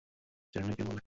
[0.53, 0.99] জানি নে কে বললে?